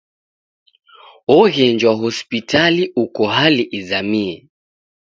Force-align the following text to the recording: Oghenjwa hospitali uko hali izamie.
Oghenjwa 1.39 1.91
hospitali 2.01 2.83
uko 3.03 3.21
hali 3.35 3.63
izamie. 3.79 4.35